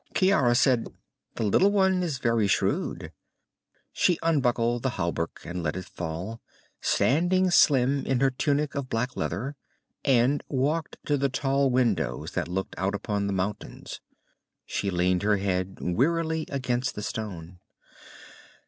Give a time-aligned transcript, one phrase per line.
[0.15, 0.87] Ciara said,
[1.35, 3.11] "The little one is very shrewd."
[3.93, 6.41] She unbuckled the hauberk and let it fall,
[6.81, 9.55] standing slim in her tunic of black leather,
[10.03, 14.01] and walked to the tall windows that looked out upon the mountains.
[14.65, 17.59] She leaned her head wearily against the stone.